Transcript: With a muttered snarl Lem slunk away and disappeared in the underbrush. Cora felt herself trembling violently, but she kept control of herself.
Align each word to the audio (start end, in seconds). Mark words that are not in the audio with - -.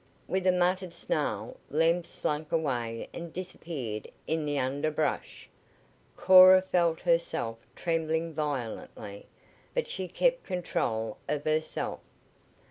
With 0.27 0.47
a 0.47 0.51
muttered 0.51 0.93
snarl 0.93 1.57
Lem 1.69 2.03
slunk 2.03 2.51
away 2.51 3.07
and 3.13 3.31
disappeared 3.31 4.07
in 4.25 4.45
the 4.47 4.57
underbrush. 4.57 5.47
Cora 6.17 6.63
felt 6.63 7.01
herself 7.01 7.67
trembling 7.75 8.33
violently, 8.33 9.27
but 9.75 9.87
she 9.87 10.07
kept 10.07 10.43
control 10.43 11.17
of 11.29 11.43
herself. 11.43 11.99